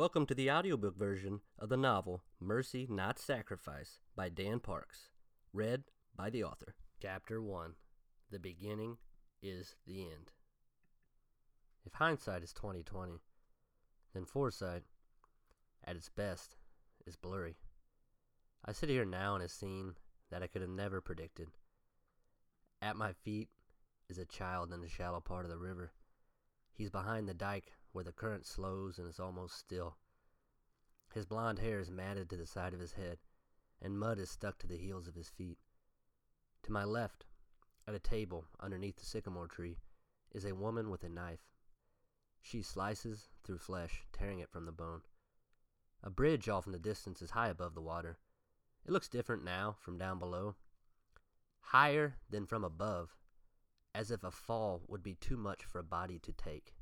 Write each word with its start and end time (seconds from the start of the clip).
Welcome 0.00 0.24
to 0.28 0.34
the 0.34 0.50
audiobook 0.50 0.96
version 0.96 1.42
of 1.58 1.68
the 1.68 1.76
novel 1.76 2.22
Mercy 2.40 2.86
Not 2.88 3.18
Sacrifice 3.18 3.98
by 4.16 4.30
Dan 4.30 4.58
Parks, 4.58 5.10
read 5.52 5.82
by 6.16 6.30
the 6.30 6.42
author. 6.42 6.74
Chapter 7.02 7.42
1 7.42 7.74
The 8.30 8.38
Beginning 8.38 8.96
is 9.42 9.76
the 9.86 10.00
End. 10.00 10.32
If 11.84 11.92
hindsight 11.92 12.42
is 12.42 12.54
2020, 12.54 13.20
then 14.14 14.24
foresight, 14.24 14.84
at 15.84 15.96
its 15.96 16.08
best, 16.08 16.56
is 17.06 17.16
blurry. 17.16 17.58
I 18.64 18.72
sit 18.72 18.88
here 18.88 19.04
now 19.04 19.36
in 19.36 19.42
a 19.42 19.50
scene 19.50 19.96
that 20.30 20.42
I 20.42 20.46
could 20.46 20.62
have 20.62 20.70
never 20.70 21.02
predicted. 21.02 21.48
At 22.80 22.96
my 22.96 23.12
feet 23.12 23.50
is 24.08 24.16
a 24.16 24.24
child 24.24 24.72
in 24.72 24.80
the 24.80 24.88
shallow 24.88 25.20
part 25.20 25.44
of 25.44 25.50
the 25.50 25.58
river. 25.58 25.92
He's 26.72 26.88
behind 26.88 27.28
the 27.28 27.34
dike 27.34 27.74
where 27.92 28.04
the 28.04 28.12
current 28.12 28.46
slows 28.46 28.98
and 28.98 29.08
is 29.08 29.20
almost 29.20 29.56
still. 29.56 29.96
His 31.12 31.26
blond 31.26 31.58
hair 31.58 31.80
is 31.80 31.90
matted 31.90 32.30
to 32.30 32.36
the 32.36 32.46
side 32.46 32.72
of 32.72 32.80
his 32.80 32.92
head, 32.92 33.18
and 33.82 33.98
mud 33.98 34.18
is 34.18 34.30
stuck 34.30 34.58
to 34.58 34.66
the 34.66 34.76
heels 34.76 35.08
of 35.08 35.14
his 35.14 35.28
feet. 35.28 35.58
To 36.62 36.72
my 36.72 36.84
left, 36.84 37.24
at 37.88 37.94
a 37.94 37.98
table 37.98 38.44
underneath 38.60 38.96
the 38.96 39.06
sycamore 39.06 39.48
tree, 39.48 39.78
is 40.32 40.44
a 40.44 40.54
woman 40.54 40.90
with 40.90 41.02
a 41.02 41.08
knife. 41.08 41.48
She 42.42 42.62
slices 42.62 43.28
through 43.44 43.58
flesh, 43.58 44.04
tearing 44.12 44.38
it 44.38 44.50
from 44.50 44.66
the 44.66 44.72
bone. 44.72 45.02
A 46.02 46.10
bridge 46.10 46.48
off 46.48 46.66
in 46.66 46.72
the 46.72 46.78
distance 46.78 47.20
is 47.20 47.32
high 47.32 47.48
above 47.48 47.74
the 47.74 47.82
water. 47.82 48.18
It 48.86 48.92
looks 48.92 49.08
different 49.08 49.44
now 49.44 49.76
from 49.80 49.98
down 49.98 50.18
below. 50.18 50.56
Higher 51.60 52.16
than 52.30 52.46
from 52.46 52.64
above, 52.64 53.16
as 53.94 54.10
if 54.10 54.24
a 54.24 54.30
fall 54.30 54.82
would 54.86 55.02
be 55.02 55.14
too 55.14 55.36
much 55.36 55.64
for 55.64 55.78
a 55.78 55.84
body 55.84 56.18
to 56.20 56.32
take. 56.32 56.72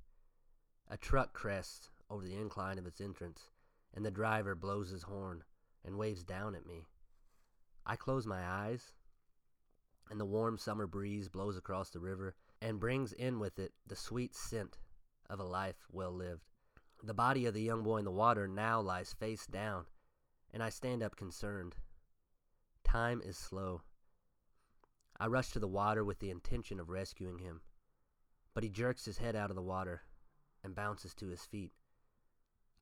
A 0.90 0.96
truck 0.96 1.34
crests 1.34 1.90
over 2.08 2.24
the 2.24 2.34
incline 2.34 2.78
of 2.78 2.86
its 2.86 2.98
entrance, 2.98 3.50
and 3.92 4.06
the 4.06 4.10
driver 4.10 4.54
blows 4.54 4.88
his 4.88 5.02
horn 5.02 5.44
and 5.84 5.98
waves 5.98 6.24
down 6.24 6.54
at 6.54 6.64
me. 6.64 6.86
I 7.84 7.94
close 7.96 8.26
my 8.26 8.42
eyes, 8.42 8.94
and 10.08 10.18
the 10.18 10.24
warm 10.24 10.56
summer 10.56 10.86
breeze 10.86 11.28
blows 11.28 11.58
across 11.58 11.90
the 11.90 12.00
river 12.00 12.34
and 12.62 12.80
brings 12.80 13.12
in 13.12 13.38
with 13.38 13.58
it 13.58 13.74
the 13.86 13.96
sweet 13.96 14.34
scent 14.34 14.78
of 15.28 15.38
a 15.38 15.44
life 15.44 15.86
well 15.92 16.10
lived. 16.10 16.48
The 17.02 17.12
body 17.12 17.44
of 17.44 17.52
the 17.52 17.62
young 17.62 17.82
boy 17.82 17.98
in 17.98 18.06
the 18.06 18.10
water 18.10 18.48
now 18.48 18.80
lies 18.80 19.12
face 19.12 19.46
down, 19.46 19.84
and 20.54 20.62
I 20.62 20.70
stand 20.70 21.02
up 21.02 21.16
concerned. 21.16 21.76
Time 22.82 23.20
is 23.22 23.36
slow. 23.36 23.82
I 25.20 25.26
rush 25.26 25.50
to 25.50 25.58
the 25.58 25.68
water 25.68 26.02
with 26.02 26.20
the 26.20 26.30
intention 26.30 26.80
of 26.80 26.88
rescuing 26.88 27.40
him, 27.40 27.60
but 28.54 28.64
he 28.64 28.70
jerks 28.70 29.04
his 29.04 29.18
head 29.18 29.36
out 29.36 29.50
of 29.50 29.56
the 29.56 29.62
water 29.62 30.00
and 30.68 30.76
bounces 30.76 31.14
to 31.14 31.28
his 31.28 31.46
feet. 31.46 31.72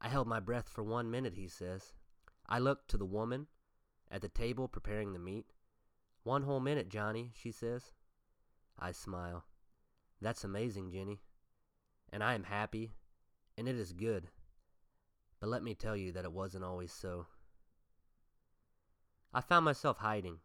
I 0.00 0.08
held 0.08 0.26
my 0.26 0.40
breath 0.40 0.68
for 0.68 0.82
one 0.82 1.08
minute, 1.08 1.34
he 1.36 1.46
says. 1.46 1.92
I 2.48 2.58
look 2.58 2.88
to 2.88 2.98
the 2.98 3.04
woman 3.04 3.46
at 4.10 4.22
the 4.22 4.28
table 4.28 4.66
preparing 4.66 5.12
the 5.12 5.20
meat. 5.20 5.46
One 6.24 6.42
whole 6.42 6.58
minute, 6.58 6.88
Johnny, 6.88 7.30
she 7.40 7.52
says. 7.52 7.92
I 8.76 8.90
smile. 8.90 9.44
That's 10.20 10.42
amazing, 10.42 10.90
Jenny. 10.90 11.20
And 12.12 12.24
I 12.24 12.34
am 12.34 12.42
happy, 12.42 12.90
and 13.56 13.68
it 13.68 13.76
is 13.76 13.92
good. 13.92 14.30
But 15.38 15.48
let 15.48 15.62
me 15.62 15.76
tell 15.76 15.96
you 15.96 16.10
that 16.10 16.24
it 16.24 16.32
wasn't 16.32 16.64
always 16.64 16.92
so. 16.92 17.26
I 19.32 19.40
found 19.40 19.64
myself 19.64 19.98
hiding 19.98 20.40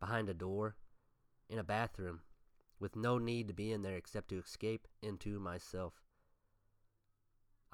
behind 0.00 0.30
a 0.30 0.34
door 0.34 0.76
in 1.50 1.58
a 1.58 1.64
bathroom 1.64 2.20
with 2.80 2.96
no 2.96 3.18
need 3.18 3.46
to 3.48 3.54
be 3.54 3.72
in 3.72 3.82
there 3.82 3.96
except 3.96 4.28
to 4.30 4.38
escape 4.38 4.88
into 5.02 5.38
myself. 5.38 6.05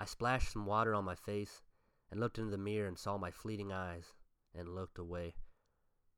I 0.03 0.05
splashed 0.05 0.51
some 0.51 0.67
water 0.67 0.97
on 0.97 1.05
my 1.05 1.15
face 1.15 1.63
and 2.11 2.19
looked 2.19 2.37
into 2.37 2.51
the 2.51 2.59
mirror 2.59 2.89
and 2.89 2.99
saw 2.99 3.17
my 3.19 3.31
fleeting 3.31 3.71
eyes 3.71 4.15
and 4.53 4.75
looked 4.75 4.99
away. 4.99 5.37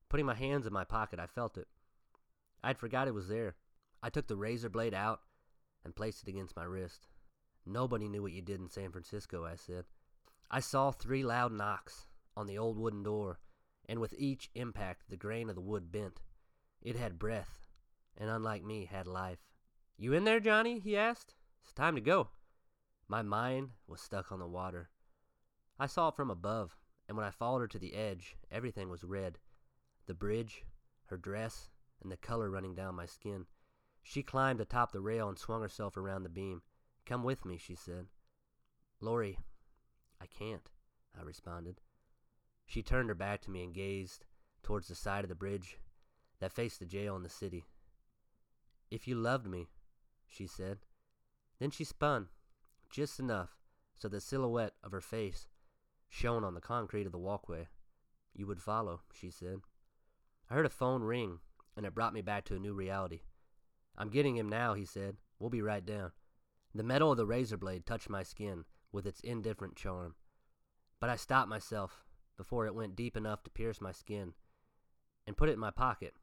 Putting 0.09 0.25
my 0.25 0.33
hands 0.33 0.67
in 0.67 0.73
my 0.73 0.85
pocket, 0.85 1.21
I 1.21 1.27
felt 1.27 1.59
it. 1.59 1.69
I'd 2.63 2.79
forgot 2.79 3.09
it 3.09 3.15
was 3.15 3.29
there. 3.29 3.57
I 4.03 4.09
took 4.09 4.27
the 4.27 4.37
razor 4.37 4.71
blade 4.71 4.95
out 4.95 5.21
and 5.85 5.95
placed 5.95 6.23
it 6.23 6.31
against 6.31 6.57
my 6.57 6.65
wrist. 6.65 7.09
Nobody 7.67 8.09
knew 8.09 8.23
what 8.23 8.33
you 8.33 8.41
did 8.41 8.59
in 8.59 8.71
San 8.71 8.91
Francisco, 8.91 9.45
I 9.45 9.57
said. 9.57 9.85
I 10.51 10.61
saw 10.61 10.91
three 10.91 11.23
loud 11.23 11.53
knocks 11.53 12.07
on 12.39 12.47
the 12.47 12.57
old 12.57 12.79
wooden 12.79 13.03
door, 13.03 13.39
and 13.87 14.01
with 14.01 14.15
each 14.17 14.49
impact, 14.55 15.11
the 15.11 15.19
grain 15.19 15.51
of 15.51 15.57
the 15.57 15.61
wood 15.61 15.93
bent. 15.93 16.23
It 16.81 16.97
had 16.97 17.19
breath, 17.19 17.67
and 18.17 18.31
unlike 18.31 18.65
me, 18.65 18.87
had 18.87 19.07
life. 19.07 19.41
You 19.99 20.15
in 20.15 20.25
there, 20.25 20.41
Johnny? 20.41 20.79
he 20.79 20.97
asked. 20.97 21.35
It's 21.63 21.75
time 21.75 21.97
to 21.97 22.01
go. 22.01 22.31
My 23.09 23.23
mind 23.23 23.71
was 23.87 24.01
stuck 24.01 24.33
on 24.33 24.39
the 24.39 24.47
water. 24.47 24.91
I 25.79 25.87
saw 25.87 26.09
it 26.09 26.17
from 26.17 26.31
above, 26.31 26.77
and 27.07 27.17
when 27.17 27.27
I 27.27 27.31
followed 27.31 27.61
her 27.61 27.69
to 27.69 27.79
the 27.79 27.95
edge, 27.95 28.37
everything 28.51 28.89
was 28.89 29.05
red 29.05 29.39
the 30.07 30.15
bridge, 30.15 30.65
her 31.07 31.17
dress, 31.17 31.71
and 32.03 32.13
the 32.13 32.17
color 32.17 32.51
running 32.51 32.75
down 32.75 32.95
my 32.95 33.07
skin. 33.07 33.47
She 34.03 34.23
climbed 34.23 34.61
atop 34.61 34.93
the 34.93 35.01
rail 35.01 35.29
and 35.29 35.39
swung 35.39 35.63
herself 35.63 35.97
around 35.97 36.23
the 36.23 36.29
beam. 36.29 36.61
Come 37.07 37.25
with 37.25 37.47
me, 37.47 37.57
she 37.57 37.75
said. 37.75 38.07
Lori, 39.01 39.39
I 40.21 40.27
can't, 40.27 40.69
I 41.19 41.23
responded. 41.23 41.81
She 42.67 42.83
turned 42.83 43.09
her 43.09 43.15
back 43.15 43.41
to 43.43 43.51
me 43.51 43.65
and 43.65 43.75
gazed 43.75 44.27
towards 44.63 44.89
the 44.89 44.95
side 44.95 45.25
of 45.25 45.29
the 45.29 45.35
bridge 45.35 45.79
that 46.41 46.53
faced 46.53 46.81
the 46.81 46.87
jail 46.87 47.17
in 47.17 47.23
the 47.23 47.29
city. 47.29 47.65
If 48.91 49.09
you 49.09 49.15
loved 49.15 49.47
me, 49.47 49.69
she 50.29 50.47
said. 50.47 50.79
Then 51.59 51.71
she 51.71 51.85
spun, 51.85 52.29
just 52.95 53.19
enough 53.19 53.57
so 53.99 54.07
the 54.09 54.21
silhouette 54.21 54.75
of 54.85 54.93
her 54.93 55.01
face 55.01 55.49
shone 56.09 56.45
on 56.45 56.55
the 56.55 56.61
concrete 56.61 57.07
of 57.07 57.13
the 57.13 57.19
walkway. 57.19 57.67
You 58.35 58.47
would 58.47 58.63
follow, 58.63 59.01
she 59.13 59.31
said. 59.31 59.63
I 60.49 60.55
heard 60.55 60.67
a 60.67 60.71
phone 60.71 61.03
ring, 61.03 61.41
and 61.77 61.85
it 61.85 61.95
brought 61.95 62.15
me 62.15 62.23
back 62.23 62.45
to 62.45 62.55
a 62.55 62.61
new 62.61 62.73
reality. 62.73 63.23
I'm 63.99 64.11
getting 64.11 64.37
him 64.37 64.49
now, 64.49 64.75
he 64.75 64.85
said. 64.85 65.17
We'll 65.41 65.51
be 65.51 65.61
right 65.61 65.85
down. 65.85 66.13
The 66.73 66.85
metal 66.85 67.11
of 67.11 67.17
the 67.17 67.27
razor 67.27 67.57
blade 67.57 67.85
touched 67.85 68.09
my 68.09 68.23
skin 68.23 68.65
with 68.93 69.07
its 69.07 69.21
indifferent 69.21 69.75
charm. 69.75 70.15
But 71.01 71.11
I 71.11 71.17
stopped 71.17 71.49
myself 71.49 72.05
before 72.37 72.67
it 72.67 72.77
went 72.77 72.95
deep 72.95 73.17
enough 73.17 73.43
to 73.43 73.51
pierce 73.51 73.81
my 73.81 73.93
skin 73.93 74.35
and 75.27 75.37
put 75.37 75.49
it 75.49 75.55
in 75.55 75.59
my 75.59 75.73
pocket, 75.73 76.15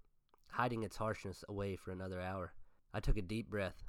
hiding 0.52 0.84
its 0.84 0.98
harshness 0.98 1.44
away 1.50 1.76
for 1.76 1.92
another 1.92 2.22
hour. 2.22 2.54
I 2.94 3.02
took 3.02 3.18
a 3.18 3.22
deep 3.22 3.50
breath 3.50 3.84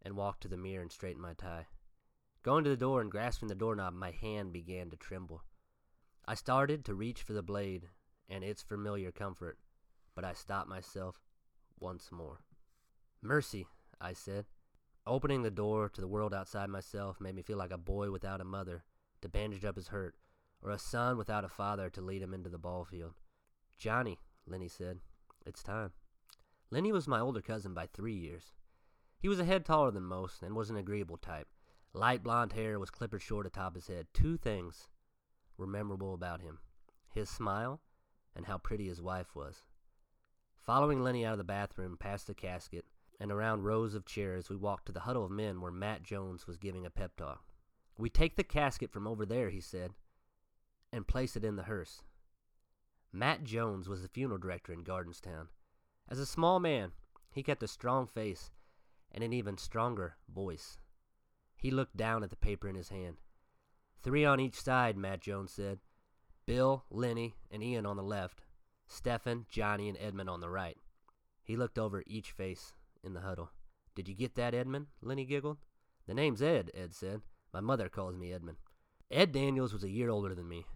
and 0.00 0.16
walked 0.16 0.42
to 0.42 0.48
the 0.48 0.56
mirror 0.56 0.80
and 0.80 0.90
straightened 0.90 1.22
my 1.22 1.34
tie. 1.34 1.66
Going 2.44 2.62
to 2.64 2.70
the 2.70 2.76
door 2.76 3.00
and 3.00 3.10
grasping 3.10 3.48
the 3.48 3.54
doorknob, 3.54 3.94
my 3.94 4.10
hand 4.10 4.52
began 4.52 4.90
to 4.90 4.96
tremble. 4.98 5.44
I 6.26 6.34
started 6.34 6.84
to 6.84 6.94
reach 6.94 7.22
for 7.22 7.32
the 7.32 7.42
blade 7.42 7.88
and 8.28 8.44
its 8.44 8.60
familiar 8.60 9.10
comfort, 9.10 9.56
but 10.14 10.26
I 10.26 10.34
stopped 10.34 10.68
myself 10.68 11.22
once 11.80 12.12
more. 12.12 12.40
Mercy, 13.22 13.66
I 13.98 14.12
said. 14.12 14.44
Opening 15.06 15.40
the 15.40 15.50
door 15.50 15.88
to 15.88 16.02
the 16.02 16.06
world 16.06 16.34
outside 16.34 16.68
myself 16.68 17.18
made 17.18 17.34
me 17.34 17.40
feel 17.40 17.56
like 17.56 17.72
a 17.72 17.78
boy 17.78 18.10
without 18.10 18.42
a 18.42 18.44
mother 18.44 18.84
to 19.22 19.28
bandage 19.30 19.64
up 19.64 19.76
his 19.76 19.88
hurt, 19.88 20.14
or 20.60 20.70
a 20.70 20.78
son 20.78 21.16
without 21.16 21.46
a 21.46 21.48
father 21.48 21.88
to 21.88 22.02
lead 22.02 22.20
him 22.20 22.34
into 22.34 22.50
the 22.50 22.58
ball 22.58 22.84
field. 22.84 23.14
Johnny, 23.78 24.18
Lenny 24.46 24.68
said, 24.68 24.98
it's 25.46 25.62
time. 25.62 25.92
Lenny 26.70 26.92
was 26.92 27.08
my 27.08 27.20
older 27.20 27.40
cousin 27.40 27.72
by 27.72 27.86
three 27.86 28.16
years. 28.16 28.52
He 29.18 29.28
was 29.28 29.40
a 29.40 29.46
head 29.46 29.64
taller 29.64 29.90
than 29.90 30.04
most 30.04 30.42
and 30.42 30.54
was 30.54 30.68
an 30.68 30.76
agreeable 30.76 31.16
type. 31.16 31.48
Light 31.96 32.24
blond 32.24 32.52
hair 32.52 32.80
was 32.80 32.90
clippered 32.90 33.22
short 33.22 33.46
atop 33.46 33.76
his 33.76 33.86
head. 33.86 34.08
Two 34.12 34.36
things 34.36 34.88
were 35.56 35.66
memorable 35.66 36.12
about 36.12 36.40
him 36.40 36.58
his 37.14 37.30
smile 37.30 37.80
and 38.34 38.46
how 38.46 38.58
pretty 38.58 38.88
his 38.88 39.00
wife 39.00 39.36
was. 39.36 39.62
Following 40.58 41.04
Lenny 41.04 41.24
out 41.24 41.32
of 41.32 41.38
the 41.38 41.44
bathroom, 41.44 41.96
past 41.96 42.26
the 42.26 42.34
casket, 42.34 42.84
and 43.20 43.30
around 43.30 43.62
rows 43.62 43.94
of 43.94 44.04
chairs, 44.04 44.50
we 44.50 44.56
walked 44.56 44.86
to 44.86 44.92
the 44.92 45.00
huddle 45.00 45.24
of 45.24 45.30
men 45.30 45.60
where 45.60 45.70
Matt 45.70 46.02
Jones 46.02 46.48
was 46.48 46.56
giving 46.56 46.84
a 46.84 46.90
pep 46.90 47.14
talk. 47.16 47.44
We 47.96 48.10
take 48.10 48.34
the 48.34 48.42
casket 48.42 48.90
from 48.90 49.06
over 49.06 49.24
there, 49.24 49.50
he 49.50 49.60
said, 49.60 49.92
and 50.92 51.06
place 51.06 51.36
it 51.36 51.44
in 51.44 51.54
the 51.54 51.62
hearse. 51.62 52.02
Matt 53.12 53.44
Jones 53.44 53.88
was 53.88 54.02
the 54.02 54.08
funeral 54.08 54.40
director 54.40 54.72
in 54.72 54.82
Gardenstown. 54.82 55.46
As 56.08 56.18
a 56.18 56.26
small 56.26 56.58
man, 56.58 56.90
he 57.30 57.44
kept 57.44 57.62
a 57.62 57.68
strong 57.68 58.08
face 58.08 58.50
and 59.12 59.22
an 59.22 59.32
even 59.32 59.56
stronger 59.56 60.16
voice. 60.28 60.78
He 61.56 61.70
looked 61.70 61.96
down 61.96 62.22
at 62.22 62.30
the 62.30 62.36
paper 62.36 62.68
in 62.68 62.74
his 62.74 62.88
hand. 62.90 63.16
Three 64.02 64.24
on 64.24 64.40
each 64.40 64.60
side, 64.60 64.96
Matt 64.96 65.20
Jones 65.20 65.52
said. 65.52 65.78
Bill, 66.46 66.84
Lenny, 66.90 67.36
and 67.50 67.62
Ian 67.62 67.86
on 67.86 67.96
the 67.96 68.02
left. 68.02 68.42
Stefan, 68.86 69.46
Johnny, 69.48 69.88
and 69.88 69.96
Edmund 69.98 70.28
on 70.28 70.40
the 70.40 70.50
right. 70.50 70.76
He 71.42 71.56
looked 71.56 71.78
over 71.78 72.02
each 72.06 72.32
face 72.32 72.74
in 73.02 73.14
the 73.14 73.20
huddle. 73.20 73.50
Did 73.94 74.08
you 74.08 74.14
get 74.14 74.34
that, 74.34 74.54
Edmund? 74.54 74.88
Lenny 75.00 75.24
giggled. 75.24 75.58
The 76.06 76.14
name's 76.14 76.42
Ed, 76.42 76.70
Ed 76.74 76.94
said. 76.94 77.22
My 77.52 77.60
mother 77.60 77.88
calls 77.88 78.16
me 78.16 78.32
Edmund. 78.32 78.58
Ed 79.10 79.32
Daniels 79.32 79.72
was 79.72 79.84
a 79.84 79.90
year 79.90 80.10
older 80.10 80.34
than 80.34 80.48
me. 80.48 80.66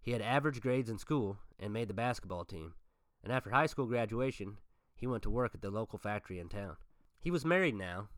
He 0.00 0.10
had 0.10 0.20
average 0.20 0.60
grades 0.60 0.90
in 0.90 0.98
school 0.98 1.38
and 1.58 1.72
made 1.72 1.88
the 1.88 1.94
basketball 1.94 2.44
team, 2.44 2.74
and 3.22 3.32
after 3.32 3.50
high 3.50 3.66
school 3.66 3.86
graduation, 3.86 4.58
he 4.94 5.06
went 5.06 5.22
to 5.22 5.30
work 5.30 5.54
at 5.54 5.62
the 5.62 5.70
local 5.70 5.98
factory 5.98 6.38
in 6.38 6.48
town. 6.48 6.76
He 7.18 7.30
was 7.30 7.44
married 7.44 7.74
now, 7.74 8.08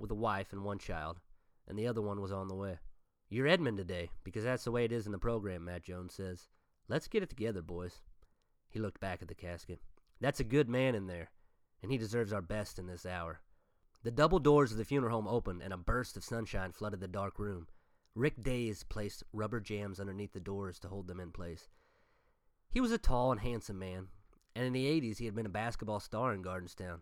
with 0.00 0.10
a 0.10 0.16
wife 0.16 0.52
and 0.52 0.64
one 0.64 0.78
child, 0.78 1.20
and 1.68 1.78
the 1.78 1.86
other 1.86 2.02
one 2.02 2.20
was 2.20 2.32
on 2.32 2.48
the 2.48 2.54
way. 2.54 2.78
You're 3.28 3.46
Edmund 3.46 3.76
today, 3.76 4.10
because 4.24 4.42
that's 4.42 4.64
the 4.64 4.72
way 4.72 4.84
it 4.84 4.92
is 4.92 5.06
in 5.06 5.12
the 5.12 5.18
program, 5.18 5.64
Matt 5.64 5.84
Jones 5.84 6.14
says. 6.14 6.48
Let's 6.88 7.06
get 7.06 7.22
it 7.22 7.28
together, 7.28 7.62
boys. 7.62 8.00
He 8.68 8.80
looked 8.80 9.00
back 9.00 9.22
at 9.22 9.28
the 9.28 9.34
casket. 9.34 9.78
That's 10.20 10.40
a 10.40 10.44
good 10.44 10.68
man 10.68 10.94
in 10.94 11.06
there, 11.06 11.30
and 11.82 11.92
he 11.92 11.98
deserves 11.98 12.32
our 12.32 12.42
best 12.42 12.78
in 12.78 12.86
this 12.86 13.06
hour. 13.06 13.40
The 14.02 14.10
double 14.10 14.38
doors 14.38 14.72
of 14.72 14.78
the 14.78 14.84
funeral 14.84 15.14
home 15.14 15.28
opened, 15.28 15.62
and 15.62 15.72
a 15.72 15.76
burst 15.76 16.16
of 16.16 16.24
sunshine 16.24 16.72
flooded 16.72 17.00
the 17.00 17.08
dark 17.08 17.38
room. 17.38 17.68
Rick 18.14 18.42
Days 18.42 18.82
placed 18.82 19.22
rubber 19.32 19.60
jams 19.60 20.00
underneath 20.00 20.32
the 20.32 20.40
doors 20.40 20.78
to 20.80 20.88
hold 20.88 21.06
them 21.06 21.20
in 21.20 21.30
place. 21.30 21.68
He 22.70 22.80
was 22.80 22.92
a 22.92 22.98
tall 22.98 23.30
and 23.30 23.40
handsome 23.40 23.78
man, 23.78 24.08
and 24.56 24.64
in 24.64 24.72
the 24.72 24.86
80s 24.86 25.18
he 25.18 25.26
had 25.26 25.34
been 25.34 25.46
a 25.46 25.50
basketball 25.50 26.00
star 26.00 26.32
in 26.32 26.42
Gardenstown, 26.42 27.00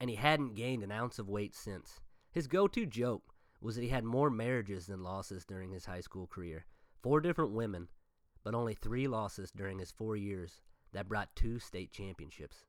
and 0.00 0.10
he 0.10 0.16
hadn't 0.16 0.54
gained 0.54 0.82
an 0.82 0.90
ounce 0.90 1.18
of 1.18 1.28
weight 1.28 1.54
since. 1.54 2.00
His 2.30 2.46
go 2.46 2.68
to 2.68 2.86
joke 2.86 3.34
was 3.60 3.76
that 3.76 3.82
he 3.82 3.88
had 3.88 4.04
more 4.04 4.30
marriages 4.30 4.86
than 4.86 5.02
losses 5.02 5.44
during 5.44 5.70
his 5.72 5.86
high 5.86 6.00
school 6.00 6.26
career 6.26 6.66
four 7.02 7.20
different 7.20 7.52
women, 7.52 7.88
but 8.44 8.54
only 8.54 8.74
three 8.74 9.06
losses 9.06 9.50
during 9.50 9.78
his 9.78 9.92
four 9.92 10.16
years 10.16 10.62
that 10.92 11.08
brought 11.08 11.34
two 11.36 11.58
state 11.58 11.92
championships. 11.92 12.64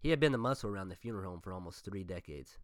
He 0.00 0.10
had 0.10 0.20
been 0.20 0.32
the 0.32 0.38
muscle 0.38 0.70
around 0.70 0.88
the 0.88 0.96
funeral 0.96 1.30
home 1.30 1.40
for 1.40 1.52
almost 1.52 1.84
three 1.84 2.04
decades. 2.04 2.58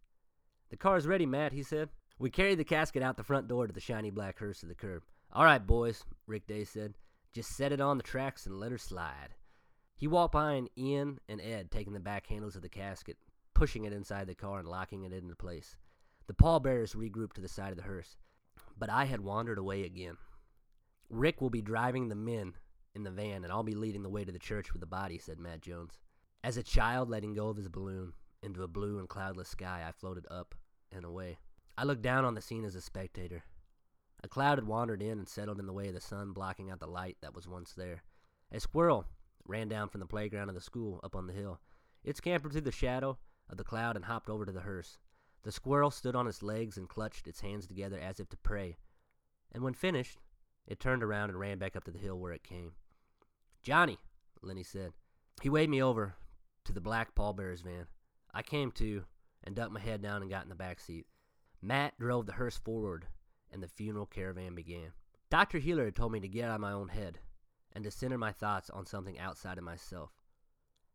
The 0.69 0.77
car's 0.77 1.07
ready, 1.07 1.25
Matt, 1.25 1.53
he 1.53 1.63
said. 1.63 1.89
We 2.19 2.29
carried 2.31 2.57
the 2.57 2.63
casket 2.63 3.03
out 3.03 3.15
the 3.15 3.23
front 3.23 3.47
door 3.47 3.67
to 3.67 3.73
the 3.73 3.79
shiny 3.79 4.09
black 4.09 4.39
hearse 4.39 4.61
to 4.61 4.65
the 4.65 4.75
curb. 4.75 5.03
All 5.31 5.45
right, 5.45 5.65
boys, 5.65 6.03
Rick 6.25 6.47
Day 6.47 6.63
said. 6.63 6.95
Just 7.33 7.55
set 7.55 7.71
it 7.71 7.81
on 7.81 7.97
the 7.97 8.03
tracks 8.03 8.47
and 8.47 8.59
let 8.59 8.71
her 8.71 8.77
slide. 8.77 9.35
He 9.95 10.07
walked 10.07 10.31
behind 10.31 10.69
Ian 10.77 11.19
and 11.29 11.39
Ed, 11.39 11.69
taking 11.69 11.93
the 11.93 11.99
back 11.99 12.27
handles 12.27 12.55
of 12.55 12.63
the 12.63 12.69
casket, 12.69 13.17
pushing 13.53 13.85
it 13.85 13.93
inside 13.93 14.27
the 14.27 14.35
car 14.35 14.59
and 14.59 14.67
locking 14.67 15.03
it 15.03 15.13
into 15.13 15.35
place. 15.35 15.75
The 16.27 16.33
pallbearers 16.33 16.93
regrouped 16.93 17.33
to 17.33 17.41
the 17.41 17.47
side 17.47 17.71
of 17.71 17.77
the 17.77 17.83
hearse. 17.83 18.17
But 18.77 18.89
I 18.89 19.05
had 19.05 19.21
wandered 19.21 19.57
away 19.57 19.83
again. 19.83 20.17
Rick 21.09 21.41
will 21.41 21.49
be 21.49 21.61
driving 21.61 22.09
the 22.09 22.15
men 22.15 22.53
in 22.93 23.03
the 23.03 23.11
van, 23.11 23.43
and 23.43 23.51
I'll 23.51 23.63
be 23.63 23.75
leading 23.75 24.03
the 24.03 24.09
way 24.09 24.25
to 24.25 24.31
the 24.31 24.39
church 24.39 24.73
with 24.73 24.81
the 24.81 24.87
body, 24.87 25.17
said 25.17 25.39
Matt 25.39 25.61
Jones. 25.61 25.99
As 26.43 26.57
a 26.57 26.63
child 26.63 27.09
letting 27.09 27.33
go 27.33 27.47
of 27.47 27.57
his 27.57 27.69
balloon 27.69 28.13
into 28.43 28.63
a 28.63 28.67
blue 28.67 28.99
and 28.99 29.07
cloudless 29.07 29.49
sky, 29.49 29.85
I 29.87 29.91
floated 29.91 30.27
up 30.29 30.53
and 30.91 31.05
away. 31.05 31.37
I 31.77 31.83
looked 31.83 32.01
down 32.01 32.25
on 32.25 32.35
the 32.35 32.41
scene 32.41 32.65
as 32.65 32.75
a 32.75 32.81
spectator. 32.81 33.43
A 34.23 34.27
cloud 34.27 34.57
had 34.57 34.67
wandered 34.67 35.01
in 35.01 35.19
and 35.19 35.29
settled 35.29 35.59
in 35.59 35.65
the 35.65 35.73
way 35.73 35.87
of 35.87 35.93
the 35.93 36.01
sun, 36.01 36.33
blocking 36.33 36.69
out 36.69 36.79
the 36.79 36.87
light 36.87 37.17
that 37.21 37.35
was 37.35 37.47
once 37.47 37.73
there. 37.73 38.03
A 38.51 38.59
squirrel 38.59 39.05
ran 39.45 39.67
down 39.69 39.89
from 39.89 39.99
the 39.99 40.07
playground 40.07 40.49
of 40.49 40.55
the 40.55 40.61
school 40.61 40.99
up 41.03 41.15
on 41.15 41.27
the 41.27 41.33
hill. 41.33 41.59
It 42.03 42.17
scampered 42.17 42.51
through 42.51 42.61
the 42.61 42.71
shadow 42.71 43.17
of 43.49 43.57
the 43.57 43.63
cloud 43.63 43.95
and 43.95 44.05
hopped 44.05 44.29
over 44.29 44.45
to 44.45 44.51
the 44.51 44.61
hearse. 44.61 44.97
The 45.43 45.51
squirrel 45.51 45.91
stood 45.91 46.15
on 46.15 46.27
its 46.27 46.43
legs 46.43 46.77
and 46.77 46.89
clutched 46.89 47.27
its 47.27 47.41
hands 47.41 47.67
together 47.67 47.99
as 47.99 48.19
if 48.19 48.29
to 48.29 48.37
pray. 48.37 48.77
And 49.51 49.63
when 49.63 49.73
finished, 49.73 50.19
it 50.67 50.79
turned 50.79 51.03
around 51.03 51.29
and 51.29 51.39
ran 51.39 51.57
back 51.57 51.75
up 51.75 51.83
to 51.85 51.91
the 51.91 51.99
hill 51.99 52.19
where 52.19 52.33
it 52.33 52.43
came. 52.43 52.73
Johnny, 53.63 53.97
Lenny 54.41 54.63
said. 54.63 54.93
He 55.41 55.49
waved 55.49 55.69
me 55.69 55.81
over 55.81 56.15
to 56.65 56.73
the 56.73 56.81
black 56.81 57.15
pallbearers 57.15 57.61
van. 57.61 57.87
I 58.33 58.41
came 58.41 58.71
to 58.73 59.05
and 59.43 59.55
ducked 59.55 59.71
my 59.71 59.79
head 59.79 60.01
down 60.01 60.21
and 60.21 60.29
got 60.29 60.43
in 60.43 60.49
the 60.49 60.55
back 60.55 60.79
seat. 60.79 61.05
Matt 61.61 61.97
drove 61.99 62.25
the 62.25 62.33
hearse 62.33 62.57
forward, 62.57 63.07
and 63.51 63.63
the 63.63 63.67
funeral 63.67 64.05
caravan 64.05 64.55
began. 64.55 64.91
Dr. 65.29 65.59
Healer 65.59 65.85
had 65.85 65.95
told 65.95 66.11
me 66.11 66.19
to 66.19 66.27
get 66.27 66.45
out 66.45 66.55
of 66.55 66.61
my 66.61 66.71
own 66.71 66.89
head 66.89 67.19
and 67.73 67.83
to 67.83 67.91
center 67.91 68.17
my 68.17 68.31
thoughts 68.31 68.69
on 68.69 68.85
something 68.85 69.19
outside 69.19 69.57
of 69.57 69.63
myself. 69.63 70.11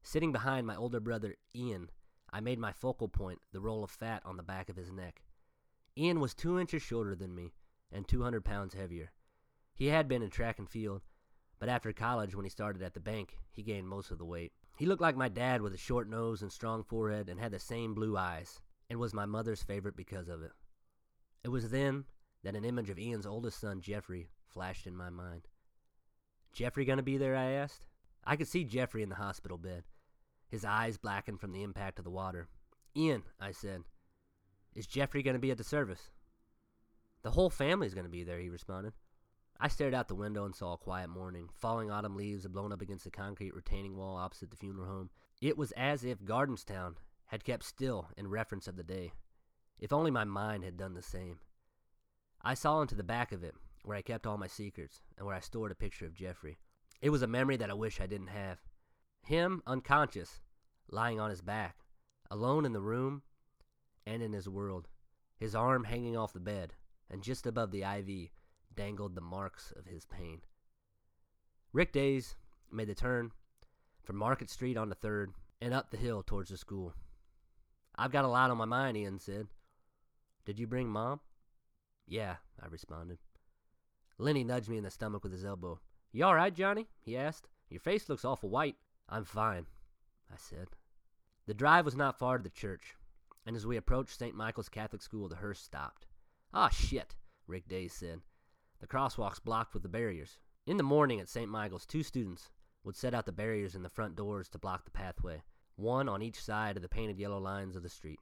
Sitting 0.02 0.32
behind 0.32 0.66
my 0.66 0.76
older 0.76 1.00
brother, 1.00 1.36
Ian, 1.54 1.90
I 2.32 2.40
made 2.40 2.58
my 2.58 2.72
focal 2.72 3.08
point 3.08 3.40
the 3.52 3.60
roll 3.60 3.84
of 3.84 3.90
fat 3.90 4.22
on 4.24 4.36
the 4.36 4.42
back 4.42 4.68
of 4.68 4.76
his 4.76 4.90
neck. 4.90 5.22
Ian 5.96 6.20
was 6.20 6.34
two 6.34 6.58
inches 6.58 6.82
shorter 6.82 7.14
than 7.14 7.34
me 7.34 7.52
and 7.92 8.08
200 8.08 8.44
pounds 8.44 8.74
heavier. 8.74 9.12
He 9.74 9.88
had 9.88 10.08
been 10.08 10.22
in 10.22 10.30
track 10.30 10.58
and 10.58 10.68
field, 10.68 11.02
but 11.58 11.68
after 11.68 11.92
college, 11.92 12.34
when 12.34 12.44
he 12.44 12.50
started 12.50 12.82
at 12.82 12.94
the 12.94 13.00
bank, 13.00 13.36
he 13.50 13.62
gained 13.62 13.88
most 13.88 14.10
of 14.10 14.18
the 14.18 14.24
weight. 14.24 14.52
He 14.78 14.86
looked 14.86 15.02
like 15.02 15.16
my 15.16 15.28
dad 15.28 15.60
with 15.60 15.74
a 15.74 15.78
short 15.78 16.08
nose 16.08 16.42
and 16.42 16.50
strong 16.50 16.82
forehead 16.82 17.28
and 17.28 17.38
had 17.38 17.52
the 17.52 17.58
same 17.58 17.94
blue 17.94 18.16
eyes, 18.16 18.60
and 18.88 18.98
was 18.98 19.14
my 19.14 19.26
mother's 19.26 19.62
favorite 19.62 19.96
because 19.96 20.28
of 20.28 20.42
it. 20.42 20.52
It 21.44 21.48
was 21.50 21.70
then 21.70 22.04
that 22.42 22.56
an 22.56 22.64
image 22.64 22.90
of 22.90 22.98
Ian's 22.98 23.26
oldest 23.26 23.60
son, 23.60 23.80
Jeffrey, 23.80 24.30
flashed 24.46 24.86
in 24.86 24.96
my 24.96 25.10
mind. 25.10 25.48
Jeffrey 26.52 26.84
gonna 26.84 27.02
be 27.02 27.16
there? 27.16 27.36
I 27.36 27.52
asked. 27.52 27.86
I 28.24 28.36
could 28.36 28.48
see 28.48 28.64
Jeffrey 28.64 29.02
in 29.02 29.08
the 29.08 29.16
hospital 29.16 29.58
bed, 29.58 29.84
his 30.52 30.66
eyes 30.66 30.98
blackened 30.98 31.40
from 31.40 31.50
the 31.50 31.62
impact 31.62 31.98
of 31.98 32.04
the 32.04 32.10
water. 32.10 32.46
Ian, 32.94 33.22
I 33.40 33.52
said, 33.52 33.84
is 34.74 34.86
Jeffrey 34.86 35.22
gonna 35.22 35.38
be 35.38 35.50
at 35.50 35.56
the 35.56 35.64
service? 35.64 36.10
The 37.22 37.30
whole 37.30 37.48
family's 37.48 37.94
gonna 37.94 38.10
be 38.10 38.22
there, 38.22 38.38
he 38.38 38.50
responded. 38.50 38.92
I 39.58 39.68
stared 39.68 39.94
out 39.94 40.08
the 40.08 40.14
window 40.14 40.44
and 40.44 40.54
saw 40.54 40.74
a 40.74 40.78
quiet 40.78 41.08
morning. 41.08 41.48
Falling 41.54 41.90
autumn 41.90 42.16
leaves 42.16 42.42
had 42.42 42.52
blown 42.52 42.70
up 42.70 42.82
against 42.82 43.04
the 43.04 43.10
concrete 43.10 43.54
retaining 43.54 43.96
wall 43.96 44.16
opposite 44.16 44.50
the 44.50 44.56
funeral 44.56 44.86
home. 44.86 45.08
It 45.40 45.56
was 45.56 45.72
as 45.72 46.04
if 46.04 46.22
Gardenstown 46.22 46.96
had 47.26 47.44
kept 47.44 47.64
still 47.64 48.08
in 48.16 48.28
reference 48.28 48.68
of 48.68 48.76
the 48.76 48.82
day. 48.82 49.12
If 49.78 49.90
only 49.90 50.10
my 50.10 50.24
mind 50.24 50.64
had 50.64 50.76
done 50.76 50.92
the 50.92 51.02
same. 51.02 51.38
I 52.42 52.52
saw 52.52 52.82
into 52.82 52.94
the 52.94 53.02
back 53.02 53.32
of 53.32 53.42
it, 53.42 53.54
where 53.84 53.96
I 53.96 54.02
kept 54.02 54.26
all 54.26 54.36
my 54.36 54.48
secrets, 54.48 55.00
and 55.16 55.26
where 55.26 55.34
I 55.34 55.40
stored 55.40 55.72
a 55.72 55.76
picture 55.76 56.04
of 56.04 56.14
Jeffrey. 56.14 56.58
It 57.00 57.10
was 57.10 57.22
a 57.22 57.26
memory 57.26 57.56
that 57.56 57.70
I 57.70 57.74
wish 57.74 58.00
I 58.00 58.06
didn't 58.06 58.28
have. 58.28 58.58
Him, 59.22 59.62
unconscious, 59.66 60.40
lying 60.90 61.20
on 61.20 61.30
his 61.30 61.42
back, 61.42 61.76
alone 62.30 62.64
in 62.64 62.72
the 62.72 62.80
room 62.80 63.22
and 64.06 64.22
in 64.22 64.32
his 64.32 64.48
world, 64.48 64.88
his 65.38 65.54
arm 65.54 65.84
hanging 65.84 66.16
off 66.16 66.32
the 66.32 66.40
bed, 66.40 66.74
and 67.10 67.22
just 67.22 67.46
above 67.46 67.70
the 67.70 67.82
IV, 67.82 68.30
dangled 68.74 69.14
the 69.14 69.20
marks 69.20 69.72
of 69.76 69.86
his 69.86 70.04
pain. 70.04 70.40
Rick 71.72 71.92
Days 71.92 72.36
made 72.70 72.88
the 72.88 72.94
turn 72.94 73.32
from 74.02 74.16
Market 74.16 74.50
Street 74.50 74.76
onto 74.76 74.94
3rd 74.94 75.28
and 75.60 75.72
up 75.72 75.90
the 75.90 75.96
hill 75.96 76.22
towards 76.22 76.50
the 76.50 76.56
school. 76.56 76.94
I've 77.96 78.12
got 78.12 78.24
a 78.24 78.28
lot 78.28 78.50
on 78.50 78.56
my 78.56 78.64
mind, 78.64 78.96
Ian 78.96 79.18
said. 79.18 79.48
Did 80.44 80.58
you 80.58 80.66
bring 80.66 80.88
Mom? 80.88 81.20
Yeah, 82.06 82.36
I 82.60 82.66
responded. 82.66 83.18
Lenny 84.18 84.44
nudged 84.44 84.68
me 84.68 84.78
in 84.78 84.84
the 84.84 84.90
stomach 84.90 85.22
with 85.22 85.32
his 85.32 85.44
elbow. 85.44 85.78
You 86.12 86.24
all 86.24 86.34
right, 86.34 86.54
Johnny? 86.54 86.88
he 87.00 87.16
asked. 87.16 87.48
Your 87.70 87.80
face 87.80 88.08
looks 88.08 88.24
awful 88.24 88.50
white. 88.50 88.76
I'm 89.12 89.24
fine, 89.26 89.66
I 90.32 90.36
said. 90.38 90.68
The 91.46 91.52
drive 91.52 91.84
was 91.84 91.94
not 91.94 92.18
far 92.18 92.38
to 92.38 92.42
the 92.42 92.48
church, 92.48 92.94
and 93.44 93.54
as 93.54 93.66
we 93.66 93.76
approached 93.76 94.18
St. 94.18 94.34
Michael's 94.34 94.70
Catholic 94.70 95.02
School, 95.02 95.28
the 95.28 95.36
hearse 95.36 95.60
stopped. 95.60 96.06
Ah, 96.54 96.70
shit, 96.70 97.14
Rick 97.46 97.68
Days 97.68 97.92
said. 97.92 98.22
The 98.80 98.86
crosswalk's 98.86 99.38
blocked 99.38 99.74
with 99.74 99.82
the 99.82 99.88
barriers. 99.90 100.38
In 100.66 100.78
the 100.78 100.82
morning 100.82 101.20
at 101.20 101.28
St. 101.28 101.50
Michael's, 101.50 101.84
two 101.84 102.02
students 102.02 102.48
would 102.84 102.96
set 102.96 103.12
out 103.12 103.26
the 103.26 103.32
barriers 103.32 103.74
in 103.74 103.82
the 103.82 103.90
front 103.90 104.16
doors 104.16 104.48
to 104.48 104.58
block 104.58 104.86
the 104.86 104.90
pathway, 104.90 105.42
one 105.76 106.08
on 106.08 106.22
each 106.22 106.42
side 106.42 106.76
of 106.76 106.82
the 106.82 106.88
painted 106.88 107.18
yellow 107.18 107.38
lines 107.38 107.76
of 107.76 107.82
the 107.82 107.90
street. 107.90 108.20